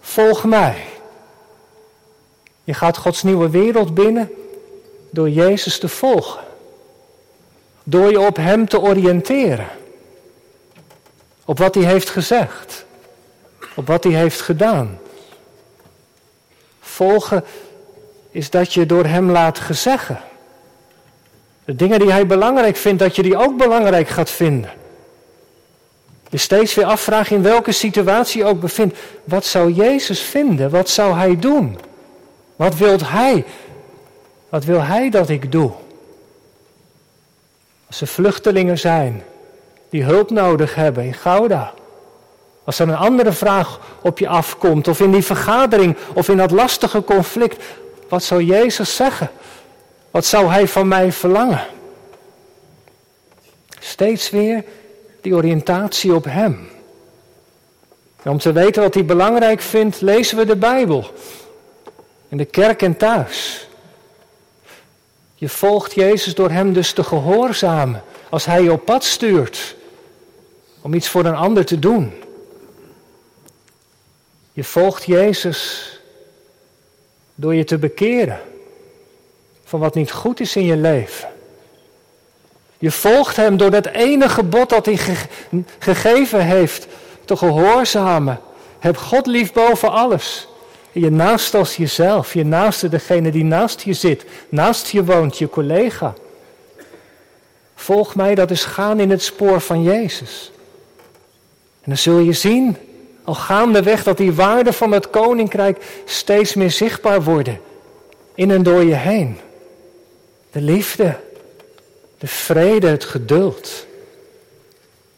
volg 0.01 0.45
mij. 0.45 0.85
Je 2.65 2.75
gaat 2.75 2.97
Gods 2.97 3.23
nieuwe 3.23 3.51
wereld 3.51 3.95
binnen 3.95 4.31
door 5.11 5.31
Jezus 5.31 5.79
te 5.79 5.89
volgen. 5.89 6.41
Door 7.83 8.11
je 8.11 8.21
op 8.21 8.37
Hem 8.37 8.69
te 8.69 8.81
oriënteren. 8.81 9.69
Op 11.45 11.59
wat 11.59 11.75
Hij 11.75 11.85
heeft 11.85 12.11
gezegd. 12.11 12.85
Op 13.75 13.87
wat 13.87 14.05
Hij 14.05 14.13
heeft 14.13 14.41
gedaan. 14.41 14.99
Volgen 16.81 17.45
is 18.31 18.51
dat 18.51 18.75
je 18.75 18.87
door 18.87 19.05
Hem 19.05 19.31
laat 19.31 19.59
gezeggen. 19.59 20.21
De 21.67 21.75
dingen 21.75 21.99
die 21.99 22.11
Hij 22.11 22.27
belangrijk 22.27 22.77
vindt, 22.77 22.99
dat 22.99 23.17
je 23.17 23.23
die 23.23 23.37
ook 23.37 23.57
belangrijk 23.57 24.09
gaat 24.09 24.31
vinden. 24.31 24.71
Je 26.29 26.37
steeds 26.37 26.75
weer 26.75 26.85
afvragen 26.85 27.37
in 27.37 27.43
welke 27.43 27.73
situatie 27.73 28.39
je 28.39 28.49
ook 28.49 28.61
bevindt. 28.61 28.99
Wat 29.25 29.45
zou 29.45 29.73
Jezus 29.73 30.21
vinden? 30.21 30.71
Wat 30.71 30.89
zou 30.89 31.15
Hij 31.15 31.39
doen? 31.39 31.79
Wat 32.57 32.77
wilt 32.77 33.09
Hij? 33.09 33.45
Wat 34.49 34.65
wil 34.65 34.83
Hij 34.83 35.11
dat 35.11 35.29
ik 35.29 35.53
doe? 35.53 35.73
Als 37.87 38.01
er 38.01 38.07
vluchtelingen 38.07 38.79
zijn 38.79 39.23
die 39.91 40.05
hulp 40.05 40.31
nodig 40.31 40.75
hebben 40.75 41.05
in 41.05 41.15
Gouda. 41.15 41.73
Als 42.65 42.79
er 42.79 42.89
een 42.89 42.97
andere 42.97 43.33
vraag 43.33 43.81
op 44.03 44.19
je 44.19 44.29
afkomt, 44.29 44.89
of 44.89 45.01
in 45.01 45.11
die 45.11 45.25
vergadering, 45.25 45.97
of 46.13 46.29
in 46.29 46.37
dat 46.37 46.51
lastige 46.51 47.05
conflict, 47.05 47.65
wat 48.09 48.23
zou 48.23 48.43
Jezus 48.43 48.97
zeggen? 48.97 49.31
Wat 50.17 50.27
zou 50.27 50.51
Hij 50.51 50.69
van 50.69 50.89
mij 50.89 51.13
verlangen? 51.13 51.67
Steeds 53.79 54.31
weer 54.31 54.65
die 55.21 55.35
oriëntatie 55.35 56.15
op 56.15 56.25
Hem. 56.25 56.69
En 58.23 58.31
om 58.31 58.39
te 58.39 58.53
weten 58.53 58.83
wat 58.83 58.95
Hij 58.95 59.05
belangrijk 59.05 59.61
vindt, 59.61 60.01
lezen 60.01 60.37
we 60.37 60.45
de 60.45 60.57
Bijbel. 60.57 61.11
In 62.29 62.37
de 62.37 62.45
kerk 62.45 62.83
en 62.83 62.97
thuis. 62.97 63.69
Je 65.35 65.49
volgt 65.49 65.95
Jezus 65.95 66.35
door 66.35 66.51
Hem 66.51 66.73
dus 66.73 66.93
te 66.93 67.05
gehoorzamen. 67.05 68.03
Als 68.29 68.45
Hij 68.45 68.63
je 68.63 68.73
op 68.73 68.85
pad 68.85 69.05
stuurt. 69.05 69.77
Om 70.81 70.95
iets 70.95 71.09
voor 71.09 71.25
een 71.25 71.37
ander 71.37 71.65
te 71.65 71.79
doen. 71.79 72.13
Je 74.53 74.65
volgt 74.65 75.05
Jezus 75.05 75.91
door 77.35 77.55
je 77.55 77.65
te 77.65 77.79
bekeren 77.79 78.41
van 79.67 79.81
wat 79.81 79.95
niet 79.95 80.11
goed 80.11 80.41
is 80.41 80.57
in 80.57 80.65
je 80.65 80.77
leven. 80.77 81.29
Je 82.79 82.91
volgt 82.91 83.37
Hem 83.37 83.57
door 83.57 83.71
dat 83.71 83.87
ene 83.87 84.29
gebod 84.29 84.69
dat 84.69 84.87
Hij 84.87 84.99
gegeven 85.79 86.45
heeft 86.45 86.87
te 87.25 87.37
gehoorzamen. 87.37 88.41
Heb 88.79 88.97
God 88.97 89.27
lief 89.27 89.53
boven 89.53 89.91
alles. 89.91 90.49
Je 90.93 91.11
naast 91.11 91.55
als 91.55 91.77
jezelf, 91.77 92.33
je 92.33 92.45
naaste 92.45 92.89
degene 92.89 93.31
die 93.31 93.45
naast 93.45 93.81
je 93.81 93.93
zit, 93.93 94.25
naast 94.49 94.89
je 94.89 95.05
woont, 95.05 95.39
je 95.39 95.49
collega. 95.49 96.15
Volg 97.75 98.15
mij, 98.15 98.35
dat 98.35 98.51
is 98.51 98.65
gaan 98.65 99.01
in 99.01 99.11
het 99.11 99.23
spoor 99.23 99.61
van 99.61 99.83
Jezus. 99.83 100.53
En 101.81 101.93
dan 101.93 101.97
zul 101.97 102.19
je 102.19 102.33
zien, 102.33 102.77
al 103.25 103.35
gaandeweg, 103.35 104.03
dat 104.03 104.17
die 104.17 104.33
waarden 104.33 104.75
van 104.75 104.93
het 104.93 105.11
koninkrijk 105.11 105.85
steeds 106.05 106.55
meer 106.55 106.71
zichtbaar 106.71 107.23
worden. 107.23 107.61
In 108.35 108.51
en 108.51 108.63
door 108.63 108.85
je 108.85 108.95
heen. 108.95 109.39
De 110.57 110.63
liefde, 110.63 111.17
de 112.19 112.27
vrede, 112.27 112.87
het 112.87 113.05
geduld. 113.05 113.87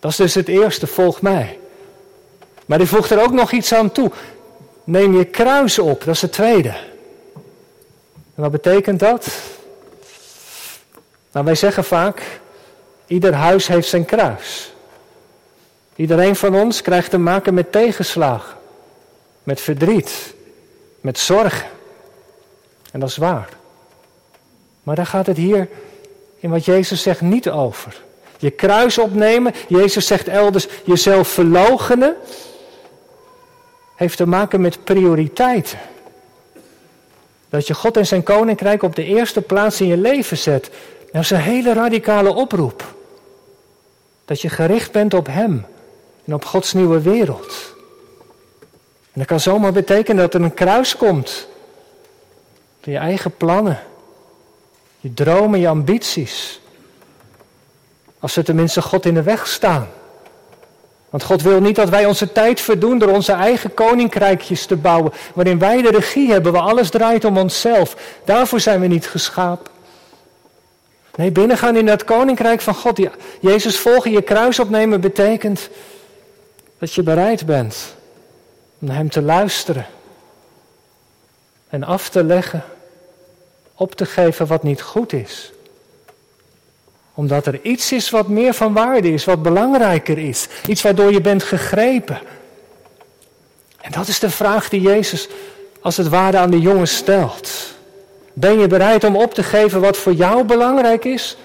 Dat 0.01 0.11
is 0.11 0.17
dus 0.17 0.35
het 0.35 0.49
eerste, 0.49 0.87
volg 0.87 1.23
mij. 1.23 1.59
Maar 2.67 2.79
die 2.79 2.87
voegt 2.87 3.11
er 3.11 3.23
ook 3.23 3.33
nog 3.33 3.53
iets 3.53 3.73
aan 3.73 3.93
toe. 3.93 4.11
Neem 4.85 5.17
je 5.17 5.25
kruis 5.25 5.79
op, 5.79 6.05
dat 6.05 6.15
is 6.15 6.23
het 6.23 6.33
tweede. 6.33 6.69
En 8.35 8.43
wat 8.43 8.51
betekent 8.51 9.01
dat? 9.01 9.29
Nou, 11.33 11.45
wij 11.45 11.55
zeggen 11.55 11.85
vaak, 11.85 12.41
ieder 13.07 13.35
huis 13.35 13.67
heeft 13.67 13.89
zijn 13.89 14.05
kruis. 14.05 14.73
Iedereen 15.97 16.37
van 16.37 16.55
ons 16.55 16.83
krijgt 16.83 17.11
te 17.11 17.19
maken 17.19 17.55
met 17.55 17.73
tegenslagen, 17.73 18.57
met 19.43 19.61
verdriet, 19.61 20.35
met 21.01 21.19
zorgen. 21.19 21.69
En 22.93 23.01
dat 23.01 23.09
is 23.09 23.17
waar. 23.17 23.58
Maar 24.89 24.97
daar 24.97 25.07
gaat 25.07 25.27
het 25.27 25.37
hier 25.37 25.69
in 26.39 26.51
wat 26.51 26.65
Jezus 26.65 27.03
zegt 27.03 27.21
niet 27.21 27.51
over. 27.51 28.03
Je 28.39 28.51
kruis 28.51 28.99
opnemen, 28.99 29.55
Jezus 29.67 30.07
zegt 30.07 30.29
elders 30.29 30.67
jezelf 30.85 31.29
verloochenen, 31.29 32.17
heeft 33.97 34.17
te 34.17 34.27
maken 34.27 34.61
met 34.61 34.85
prioriteiten. 34.85 35.79
Dat 37.49 37.67
je 37.67 37.75
God 37.75 37.97
en 37.97 38.07
zijn 38.07 38.23
koninkrijk 38.23 38.83
op 38.83 38.95
de 38.97 39.05
eerste 39.05 39.41
plaats 39.41 39.81
in 39.81 39.87
je 39.87 39.97
leven 39.97 40.39
zet. 40.39 40.71
Dat 41.13 41.23
is 41.23 41.31
een 41.31 41.41
hele 41.41 41.73
radicale 41.73 42.35
oproep. 42.35 42.95
Dat 44.25 44.41
je 44.41 44.49
gericht 44.49 44.93
bent 44.93 45.15
op 45.15 45.27
Hem 45.27 45.67
en 46.25 46.35
op 46.35 46.45
Gods 46.45 46.73
nieuwe 46.73 47.01
wereld. 47.01 47.75
En 49.13 49.21
dat 49.21 49.27
kan 49.27 49.41
zomaar 49.41 49.73
betekenen 49.73 50.23
dat 50.23 50.35
er 50.35 50.43
een 50.43 50.55
kruis 50.55 50.97
komt. 50.97 51.49
Door 52.81 52.93
je 52.93 52.99
eigen 52.99 53.37
plannen, 53.37 53.79
je 55.01 55.15
dromen, 55.15 55.61
je 55.61 55.69
ambities. 55.69 56.61
Als 58.19 58.33
ze 58.33 58.43
tenminste 58.43 58.83
God 58.83 59.07
in 59.07 59.15
de 59.15 59.23
weg 59.23 59.47
staan. 59.47 59.89
Want 61.11 61.23
God 61.23 61.43
wil 61.43 61.61
niet 61.61 61.77
dat 61.77 61.89
wij 61.89 62.07
onze 62.07 62.33
tijd 62.33 62.61
verdoen 62.61 62.99
door 62.99 63.09
onze 63.09 63.33
eigen 63.33 63.75
koninkrijkjes 63.75 64.67
te 64.67 64.77
bouwen, 64.77 65.13
waarin 65.35 65.59
wij 65.59 65.83
de 65.83 65.91
regie 65.91 66.31
hebben, 66.31 66.53
waar 66.53 66.63
alles 66.63 66.91
draait 66.91 67.25
om 67.25 67.39
onszelf. 67.39 67.97
Daarvoor 68.25 68.61
zijn 68.61 68.81
we 68.81 68.87
niet 68.87 69.07
geschapen. 69.07 69.73
Nee, 71.15 71.31
binnengaan 71.31 71.77
in 71.77 71.87
dat 71.87 72.05
koninkrijk 72.05 72.61
van 72.61 72.75
God. 72.75 73.01
Jezus 73.41 73.79
volgen, 73.79 74.11
je 74.11 74.23
kruis 74.23 74.59
opnemen 74.59 75.01
betekent 75.01 75.69
Dat 76.79 76.95
je 76.95 77.03
bereid 77.03 77.47
bent 77.47 77.95
om 78.79 78.87
naar 78.87 78.97
Hem 78.97 79.11
te 79.11 79.23
luisteren 79.23 79.87
en 81.69 81.85
af 81.85 82.09
te 82.09 82.25
leggen, 82.25 82.65
op 83.79 83.95
te 83.95 84.07
geven 84.07 84.47
wat 84.47 84.63
niet 84.63 84.83
goed 84.83 85.13
is. 85.13 85.53
Omdat 87.15 87.47
er 87.47 87.61
iets 87.63 87.93
is 87.93 88.11
wat 88.11 88.29
meer 88.29 88.55
van 88.55 88.73
waarde 88.73 89.13
is, 89.13 89.25
wat 89.25 89.43
belangrijker 89.43 90.19
is. 90.19 90.49
Iets 90.67 90.83
waardoor 90.83 91.13
je 91.13 91.21
bent 91.21 91.43
gegrepen. 91.43 92.21
En 93.81 93.93
dat 93.93 94.09
is 94.09 94.19
de 94.19 94.31
vraag 94.31 94.69
die 94.69 94.81
Jezus 94.81 95.29
als 95.81 95.97
het 95.97 96.09
ware 96.09 96.39
aan 96.39 96.51
de 96.51 96.61
jongen 96.61 96.89
stelt. 96.89 97.51
Ben 98.33 98.59
je 98.59 98.67
bereid 98.67 99.05
om 99.05 99.17
op 99.17 99.35
te 99.35 99.43
geven 99.43 99.81
wat 99.81 99.97
voor 99.97 100.13
jou 100.13 100.45
belangrijk 100.45 101.05
is? 101.05 101.37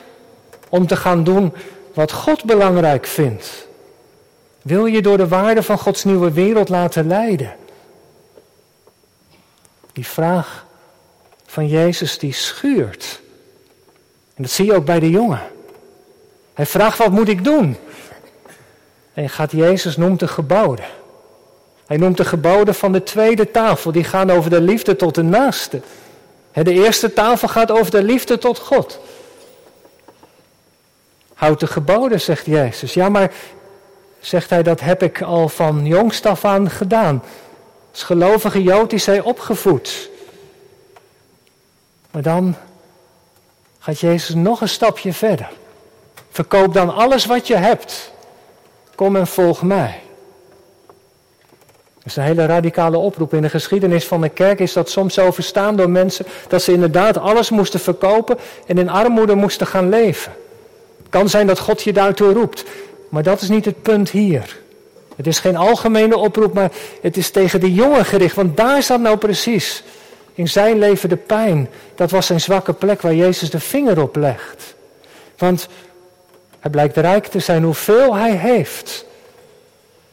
Om 0.69 0.87
te 0.87 0.95
gaan 0.95 1.23
doen 1.23 1.53
wat 1.93 2.11
God 2.11 2.43
belangrijk 2.43 3.05
vindt? 3.05 3.67
Wil 4.61 4.85
je 4.85 5.01
door 5.01 5.17
de 5.17 5.27
waarde 5.27 5.63
van 5.63 5.77
Gods 5.77 6.03
nieuwe 6.03 6.31
wereld 6.31 6.69
laten 6.69 7.07
leiden? 7.07 7.55
Die 9.91 10.07
vraag 10.07 10.62
van 11.53 11.67
Jezus 11.67 12.17
die 12.17 12.33
schuurt. 12.33 13.19
En 14.36 14.43
dat 14.43 14.51
zie 14.51 14.65
je 14.65 14.74
ook 14.74 14.86
bij 14.86 15.00
de 15.00 15.10
jongen. 15.10 15.41
Hij 16.53 16.65
vraagt 16.65 16.98
wat 16.98 17.12
moet 17.12 17.27
ik 17.27 17.43
doen? 17.43 17.77
En 19.13 19.29
gaat 19.29 19.51
Jezus 19.51 19.98
noemt 19.98 20.19
de 20.19 20.27
geboden. 20.27 20.86
Hij 21.86 21.98
noemt 21.98 22.17
de 22.17 22.25
geboden 22.25 22.75
van 22.75 22.91
de 22.91 23.03
tweede 23.03 23.51
tafel. 23.51 23.91
Die 23.91 24.03
gaan 24.03 24.31
over 24.31 24.50
de 24.50 24.62
liefde 24.62 24.95
tot 24.95 25.15
de 25.15 25.22
naaste. 25.22 25.81
De 26.53 26.72
eerste 26.72 27.13
tafel 27.13 27.48
gaat 27.48 27.72
over 27.72 27.91
de 27.91 28.03
liefde 28.03 28.38
tot 28.38 28.60
God. 28.60 29.00
Houd 31.33 31.60
de 31.60 31.67
geboden, 31.67 32.22
zegt 32.22 32.45
Jezus. 32.45 32.93
Ja, 32.93 33.10
maar 33.10 33.31
zegt 34.19 34.50
hij, 34.50 34.63
dat 34.63 34.79
heb 34.79 35.03
ik 35.03 35.22
al 35.22 35.50
van 35.50 35.86
jongst 35.86 36.25
af 36.25 36.45
aan 36.45 36.69
gedaan. 36.69 37.24
Als 37.91 38.03
gelovige 38.03 38.63
Jood 38.63 38.93
is 38.93 39.05
hij 39.05 39.22
opgevoed. 39.22 40.12
Maar 42.13 42.22
dan 42.22 42.55
gaat 43.79 44.00
Jezus 44.00 44.36
nog 44.36 44.62
een 44.62 44.70
stapje 44.70 45.13
verder. 45.13 45.50
Verkoop 46.29 46.74
dan 46.74 46.96
alles 46.96 47.25
wat 47.25 47.48
je 47.48 47.55
hebt. 47.55 48.12
Kom 48.96 49.15
en 49.15 49.27
volg 49.27 49.62
mij. 49.62 50.01
Dat 51.93 52.05
is 52.05 52.15
een 52.15 52.24
hele 52.24 52.46
radicale 52.46 52.98
oproep. 52.98 53.34
In 53.34 53.41
de 53.41 53.50
geschiedenis 53.50 54.05
van 54.05 54.22
de 54.22 54.29
kerk 54.29 54.60
is 54.60 54.74
dat 54.74 54.89
soms 54.89 55.13
zo 55.13 55.32
verstaan 55.32 55.75
door 55.75 55.89
mensen 55.89 56.25
dat 56.48 56.62
ze 56.62 56.74
inderdaad 56.74 57.17
alles 57.17 57.50
moesten 57.50 57.79
verkopen 57.79 58.38
en 58.67 58.77
in 58.77 58.89
armoede 58.89 59.36
moesten 59.36 59.67
gaan 59.67 59.89
leven. 59.89 60.32
Het 60.98 61.10
kan 61.10 61.29
zijn 61.29 61.48
dat 61.48 61.60
God 61.60 61.84
je 61.84 61.93
daartoe 61.93 62.34
roept, 62.34 62.63
maar 63.10 63.24
dat 63.24 63.41
is 63.41 63.50
niet 63.50 63.65
het 63.65 63.82
punt 63.82 64.10
hier. 64.10 64.60
Het 65.15 65.27
is 65.27 65.39
geen 65.39 65.55
algemene 65.55 66.17
oproep, 66.17 66.53
maar 66.53 66.72
het 67.01 67.17
is 67.17 67.29
tegen 67.29 67.60
de 67.60 67.74
jongen 67.74 68.05
gericht, 68.05 68.36
want 68.36 68.58
daar 68.58 68.84
staat 68.84 69.00
nou 69.00 69.17
precies 69.17 69.84
in 70.33 70.47
zijn 70.47 70.79
leven 70.79 71.09
de 71.09 71.17
pijn. 71.17 71.69
Dat 71.95 72.11
was 72.11 72.25
zijn 72.25 72.41
zwakke 72.41 72.73
plek 72.73 73.01
waar 73.01 73.15
Jezus 73.15 73.49
de 73.49 73.59
vinger 73.59 74.01
op 74.01 74.15
legt. 74.15 74.75
Want 75.37 75.67
hij 76.59 76.71
blijkt 76.71 76.97
rijk 76.97 77.25
te 77.25 77.39
zijn 77.39 77.63
hoeveel 77.63 78.15
hij 78.15 78.35
heeft. 78.35 79.05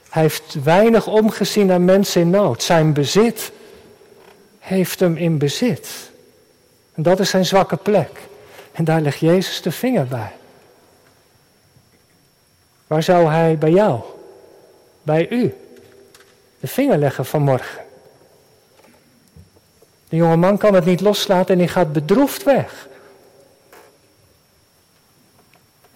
Hij 0.08 0.22
heeft 0.22 0.56
weinig 0.64 1.06
omgezien 1.06 1.66
naar 1.66 1.80
mensen 1.80 2.20
in 2.20 2.30
nood. 2.30 2.62
Zijn 2.62 2.92
bezit 2.92 3.52
heeft 4.58 5.00
hem 5.00 5.16
in 5.16 5.38
bezit. 5.38 6.10
En 6.94 7.02
dat 7.02 7.20
is 7.20 7.30
zijn 7.30 7.46
zwakke 7.46 7.76
plek. 7.76 8.10
En 8.72 8.84
daar 8.84 9.00
legt 9.00 9.18
Jezus 9.18 9.62
de 9.62 9.70
vinger 9.70 10.06
bij. 10.06 10.32
Waar 12.86 13.02
zou 13.02 13.28
hij 13.28 13.58
bij 13.58 13.70
jou, 13.70 14.00
bij 15.02 15.28
u, 15.30 15.54
de 16.60 16.66
vinger 16.66 16.98
leggen 16.98 17.24
vanmorgen? 17.24 17.80
De 20.10 20.16
jonge 20.16 20.36
man 20.36 20.58
kan 20.58 20.74
het 20.74 20.84
niet 20.84 21.00
loslaten 21.00 21.54
en 21.54 21.60
hij 21.60 21.68
gaat 21.68 21.92
bedroefd 21.92 22.42
weg. 22.42 22.88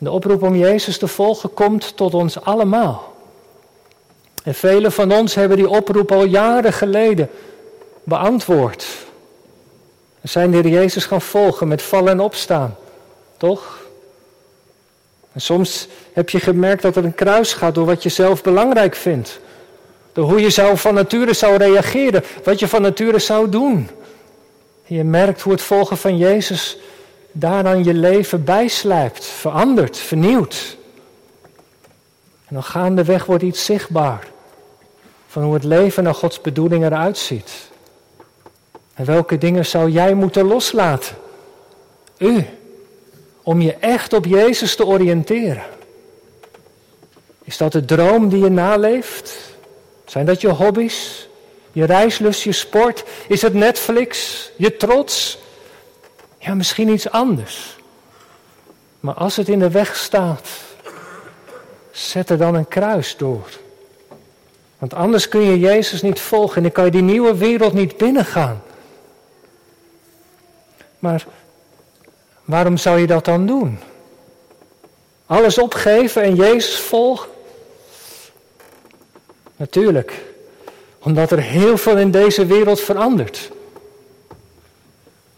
de 0.05 0.11
oproep 0.11 0.42
om 0.42 0.57
Jezus 0.57 0.98
te 0.98 1.09
volgen 1.09 1.55
komt 1.55 1.96
tot 1.96 2.14
ons 2.14 2.40
allemaal. 2.40 3.14
En 4.44 4.55
velen 4.55 4.92
van 4.92 5.12
ons 5.12 5.35
hebben 5.35 5.57
die 5.57 5.68
oproep 5.68 6.12
al 6.12 6.24
jaren 6.24 6.72
geleden 6.72 7.31
beantwoord. 8.03 8.87
En 10.20 10.29
zijn 10.29 10.50
de 10.50 10.57
Heer 10.57 10.68
Jezus 10.68 11.05
gaan 11.05 11.20
volgen 11.20 11.68
met 11.68 11.83
vallen 11.83 12.12
en 12.12 12.20
opstaan. 12.20 12.77
Toch? 13.37 13.83
En 15.33 15.40
soms 15.40 15.88
heb 16.12 16.31
je 16.31 16.40
gemerkt 16.40 16.83
dat 16.83 16.96
er 16.96 17.05
een 17.05 17.14
kruis 17.14 17.53
gaat 17.53 17.74
door 17.74 17.87
wat 17.87 18.03
je 18.03 18.09
zelf 18.09 18.42
belangrijk 18.42 18.94
vindt. 18.94 19.40
Door 20.12 20.29
hoe 20.29 20.40
je 20.40 20.50
zou 20.50 20.79
van 20.79 20.94
nature 20.94 21.33
zou 21.33 21.57
reageren, 21.57 22.24
wat 22.44 22.59
je 22.59 22.68
van 22.68 22.83
nature 22.83 23.18
zou 23.18 23.48
doen. 23.48 23.90
Je 24.87 25.05
merkt 25.05 25.40
hoe 25.40 25.53
het 25.53 25.62
volgen 25.62 25.97
van 25.97 26.16
Jezus 26.16 26.79
daaraan 27.33 27.85
je 27.85 27.94
leven 27.94 28.44
bijslijpt, 28.44 29.25
verandert, 29.25 29.97
vernieuwt. 29.97 30.77
En 32.47 32.55
dan 32.55 32.62
gaandeweg 32.62 33.25
wordt 33.25 33.42
iets 33.42 33.64
zichtbaar 33.64 34.27
van 35.27 35.42
hoe 35.42 35.55
het 35.55 35.64
leven 35.64 36.05
naar 36.05 36.14
Gods 36.14 36.40
bedoeling 36.40 36.85
eruit 36.85 37.18
ziet. 37.18 37.70
En 38.94 39.05
welke 39.05 39.38
dingen 39.38 39.66
zou 39.66 39.90
jij 39.90 40.14
moeten 40.14 40.47
loslaten? 40.47 41.16
U, 42.18 42.44
om 43.42 43.61
je 43.61 43.75
echt 43.75 44.12
op 44.12 44.25
Jezus 44.25 44.77
te 44.77 44.87
oriënteren. 44.87 45.64
Is 47.44 47.57
dat 47.57 47.73
de 47.73 47.85
droom 47.85 48.29
die 48.29 48.42
je 48.42 48.51
naleeft? 48.51 49.38
Zijn 50.05 50.27
dat 50.27 50.40
je 50.40 50.49
hobby's? 50.49 51.29
Je 51.75 51.85
reislust, 51.85 52.43
je 52.43 52.53
sport? 52.53 53.05
Is 53.29 53.43
het 53.43 53.55
Netflix? 53.55 54.51
Je 54.57 54.77
trots? 54.77 55.39
Ja, 56.39 56.55
misschien 56.55 56.89
iets 56.89 57.11
anders. 57.11 57.77
Maar 59.01 59.15
als 59.15 59.37
het 59.37 59.49
in 59.49 59.59
de 59.59 59.71
weg 59.71 59.97
staat, 59.97 60.49
zet 61.91 62.31
er 62.31 62.39
dan 62.39 62.55
een 62.55 62.69
kruis 62.69 63.17
door. 63.17 63.49
Want 64.79 64.95
anders 64.95 65.29
kun 65.29 65.41
je 65.41 65.59
Jezus 65.59 66.03
niet 66.03 66.21
volgen 66.21 66.57
en 66.57 66.63
dan 66.63 66.73
kan 66.73 66.85
je 66.85 66.91
die 66.91 67.03
nieuwe 67.03 67.37
wereld 67.37 67.73
niet 67.73 67.97
binnengaan. 67.97 68.63
Maar 70.99 71.25
waarom 72.45 72.77
zou 72.77 72.99
je 72.99 73.07
dat 73.07 73.25
dan 73.25 73.47
doen? 73.47 73.79
Alles 75.27 75.59
opgeven 75.59 76.23
en 76.23 76.35
Jezus 76.35 76.79
volgen? 76.79 77.31
Natuurlijk, 79.57 80.34
omdat 81.05 81.31
er 81.31 81.40
heel 81.40 81.77
veel 81.77 81.97
in 81.97 82.11
deze 82.11 82.47
wereld 82.47 82.81
verandert. 82.81 83.51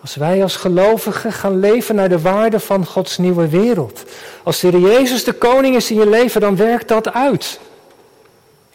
Als 0.01 0.15
wij 0.15 0.43
als 0.43 0.57
gelovigen 0.57 1.33
gaan 1.33 1.61
leven 1.61 1.95
naar 1.95 2.09
de 2.09 2.21
waarde 2.21 2.61
van 2.61 2.87
Gods 2.87 3.19
nieuwe 3.19 3.49
wereld. 3.49 4.05
Als 4.43 4.61
de 4.61 4.81
Jezus 4.81 5.25
de 5.25 5.33
koning 5.33 5.77
is 5.77 5.91
in 5.91 5.97
je 5.97 6.09
leven, 6.09 6.41
dan 6.41 6.57
werkt 6.57 6.89
dat 6.89 7.13
uit. 7.13 7.61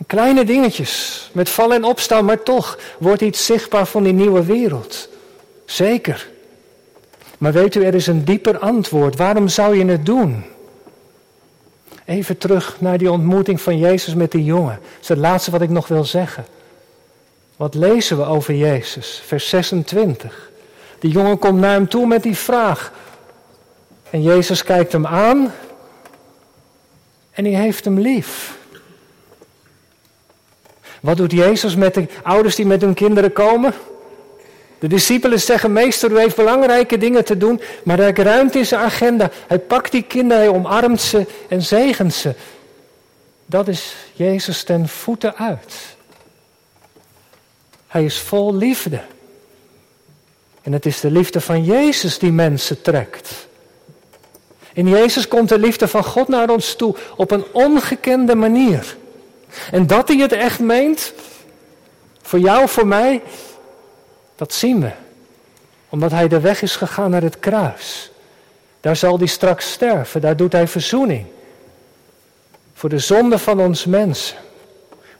kleine 0.07 0.43
dingetjes, 0.45 1.29
met 1.33 1.49
vallen 1.49 1.75
en 1.75 1.83
opstaan, 1.83 2.25
maar 2.25 2.43
toch 2.43 2.77
wordt 2.97 3.21
iets 3.21 3.45
zichtbaar 3.45 3.85
van 3.85 4.03
die 4.03 4.13
nieuwe 4.13 4.43
wereld. 4.43 5.09
Zeker. 5.65 6.29
Maar 7.37 7.51
weet 7.51 7.75
u, 7.75 7.83
er 7.83 7.95
is 7.95 8.07
een 8.07 8.23
dieper 8.23 8.59
antwoord. 8.59 9.15
Waarom 9.15 9.47
zou 9.47 9.77
je 9.77 9.85
het 9.85 10.05
doen? 10.05 10.45
Even 12.05 12.37
terug 12.37 12.75
naar 12.79 12.97
die 12.97 13.11
ontmoeting 13.11 13.61
van 13.61 13.77
Jezus 13.77 14.13
met 14.13 14.31
die 14.31 14.43
jongen. 14.43 14.79
Dat 14.81 15.01
is 15.01 15.07
het 15.07 15.17
laatste 15.17 15.51
wat 15.51 15.61
ik 15.61 15.69
nog 15.69 15.87
wil 15.87 16.05
zeggen. 16.05 16.45
Wat 17.55 17.75
lezen 17.75 18.17
we 18.17 18.23
over 18.23 18.55
Jezus? 18.55 19.21
Vers 19.25 19.49
26. 19.49 20.49
Die 20.99 21.11
jongen 21.11 21.37
komt 21.39 21.59
naar 21.59 21.73
hem 21.73 21.87
toe 21.87 22.07
met 22.07 22.23
die 22.23 22.37
vraag. 22.37 22.91
En 24.09 24.21
Jezus 24.21 24.63
kijkt 24.63 24.91
hem 24.91 25.05
aan 25.05 25.53
en 27.31 27.45
hij 27.45 27.53
heeft 27.53 27.85
hem 27.85 27.99
lief. 27.99 28.57
Wat 30.99 31.17
doet 31.17 31.31
Jezus 31.31 31.75
met 31.75 31.93
de 31.93 32.07
ouders 32.23 32.55
die 32.55 32.65
met 32.65 32.81
hun 32.81 32.93
kinderen 32.93 33.33
komen? 33.33 33.73
De 34.79 34.87
discipelen 34.87 35.39
zeggen, 35.39 35.73
meester, 35.73 36.11
u 36.11 36.19
heeft 36.19 36.35
belangrijke 36.35 36.97
dingen 36.97 37.25
te 37.25 37.37
doen, 37.37 37.61
maar 37.83 37.97
hij 37.97 38.11
ruimt 38.11 38.55
in 38.55 38.65
zijn 38.65 38.81
agenda. 38.81 39.29
Hij 39.47 39.59
pakt 39.59 39.91
die 39.91 40.01
kinderen, 40.01 40.43
hij 40.43 40.53
omarmt 40.53 41.01
ze 41.01 41.25
en 41.49 41.61
zegent 41.61 42.13
ze. 42.13 42.33
Dat 43.45 43.67
is 43.67 43.95
Jezus 44.13 44.63
ten 44.63 44.87
voeten 44.87 45.35
uit. 45.35 45.95
Hij 47.91 48.03
is 48.03 48.19
vol 48.19 48.55
liefde. 48.55 49.01
En 50.61 50.73
het 50.73 50.85
is 50.85 50.99
de 50.99 51.11
liefde 51.11 51.41
van 51.41 51.63
Jezus 51.63 52.19
die 52.19 52.31
mensen 52.31 52.81
trekt. 52.81 53.47
In 54.73 54.87
Jezus 54.87 55.27
komt 55.27 55.49
de 55.49 55.59
liefde 55.59 55.87
van 55.87 56.03
God 56.03 56.27
naar 56.27 56.49
ons 56.49 56.75
toe 56.75 56.95
op 57.15 57.31
een 57.31 57.45
ongekende 57.51 58.35
manier. 58.35 58.97
En 59.71 59.87
dat 59.87 60.07
hij 60.07 60.17
het 60.17 60.31
echt 60.31 60.59
meent, 60.59 61.13
voor 62.21 62.39
jou, 62.39 62.67
voor 62.69 62.87
mij, 62.87 63.21
dat 64.35 64.53
zien 64.53 64.81
we. 64.81 64.91
Omdat 65.89 66.11
hij 66.11 66.27
de 66.27 66.39
weg 66.39 66.61
is 66.61 66.75
gegaan 66.75 67.09
naar 67.09 67.23
het 67.23 67.39
kruis. 67.39 68.11
Daar 68.79 68.95
zal 68.95 69.17
hij 69.17 69.27
straks 69.27 69.71
sterven, 69.71 70.21
daar 70.21 70.35
doet 70.35 70.51
hij 70.51 70.67
verzoening. 70.67 71.25
Voor 72.73 72.89
de 72.89 72.99
zonde 72.99 73.37
van 73.37 73.59
ons 73.59 73.85
mensen. 73.85 74.37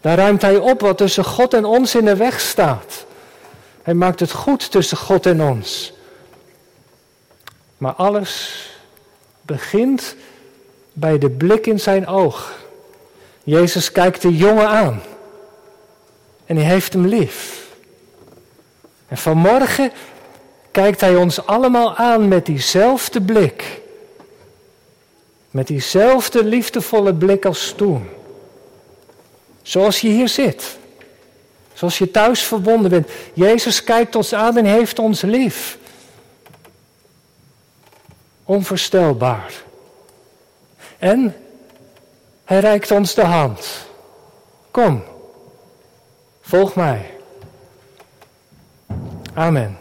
Daar 0.02 0.18
ruimt 0.18 0.42
Hij 0.42 0.58
op 0.58 0.82
wat 0.82 0.98
tussen 0.98 1.26
God 1.26 1.54
en 1.54 1.66
ons 1.66 1.96
in 1.96 2.06
de 2.06 2.16
weg 2.16 2.40
staat. 2.40 3.06
Hij 3.82 3.94
maakt 3.94 4.20
het 4.20 4.32
goed 4.32 4.72
tussen 4.72 4.98
God 4.98 5.26
en 5.26 5.42
ons. 5.42 5.94
Maar 7.78 7.94
alles 7.94 8.66
begint 9.42 10.16
bij 10.94 11.18
de 11.18 11.30
blik 11.30 11.68
in 11.68 11.80
zijn 11.80 12.08
oog. 12.08 12.54
Jezus 13.44 13.92
kijkt 13.92 14.22
de 14.22 14.36
jongen 14.36 14.68
aan. 14.68 15.02
En 16.46 16.56
hij 16.56 16.66
heeft 16.66 16.94
hem 16.94 17.06
lief. 17.06 17.70
En 19.08 19.18
vanmorgen 19.18 19.92
kijkt 20.72 21.02
hij 21.02 21.16
ons 21.16 21.46
allemaal 21.46 21.96
aan 21.96 22.28
met 22.28 22.46
diezelfde 22.46 23.22
blik. 23.22 23.82
Met 25.52 25.68
diezelfde 25.68 26.44
liefdevolle 26.44 27.14
blik 27.14 27.46
als 27.46 27.74
toen. 27.78 28.10
Zoals 29.62 30.02
je 30.02 30.08
hier 30.08 30.30
zit. 30.30 30.78
Zoals 31.74 31.98
je 31.98 32.12
thuis 32.12 32.44
verbonden 32.44 32.92
bent. 32.92 33.10
Jezus 33.34 33.84
kijkt 33.84 34.16
ons 34.16 34.34
aan 34.34 34.58
en 34.58 34.66
heeft 34.66 35.00
ons 35.00 35.22
lief. 35.22 35.78
Onvoorstelbaar. 38.44 39.54
En 40.98 41.36
hij 42.46 42.60
reikt 42.60 42.92
ons 42.92 43.14
de 43.14 43.24
hand. 43.24 43.68
Kom, 44.72 45.04
volg 46.42 46.76
mij. 46.76 47.14
Amen. 49.34 49.81